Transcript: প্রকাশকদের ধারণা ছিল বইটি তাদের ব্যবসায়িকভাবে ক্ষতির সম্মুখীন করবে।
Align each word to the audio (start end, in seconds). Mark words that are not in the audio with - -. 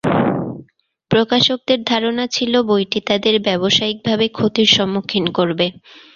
প্রকাশকদের 1.11 1.79
ধারণা 1.83 2.25
ছিল 2.27 2.53
বইটি 2.69 2.99
তাদের 3.09 3.35
ব্যবসায়িকভাবে 3.47 4.25
ক্ষতির 4.29 4.69
সম্মুখীন 4.75 5.25
করবে। 5.37 5.67